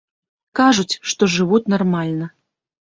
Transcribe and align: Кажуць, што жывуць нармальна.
Кажуць, 0.59 0.97
што 1.13 1.29
жывуць 1.35 1.63
нармальна. 1.77 2.35